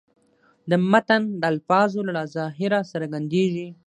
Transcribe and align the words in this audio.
د 0.69 0.71
متن 0.91 1.23
د 1.41 1.43
الفاظو 1.53 1.99
له 2.15 2.23
ظاهره 2.35 2.79
څرګندېږي. 2.91 3.67